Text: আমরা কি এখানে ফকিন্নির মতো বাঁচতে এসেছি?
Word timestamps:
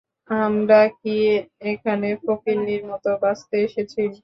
আমরা 0.41 0.79
কি 0.99 1.15
এখানে 1.71 2.07
ফকিন্নির 2.23 2.83
মতো 2.91 3.09
বাঁচতে 3.23 3.55
এসেছি? 3.67 4.01